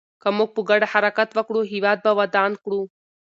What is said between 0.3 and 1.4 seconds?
موږ په ګډه حرکت